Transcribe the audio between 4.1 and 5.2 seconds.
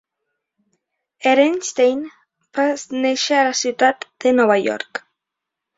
de Nova York.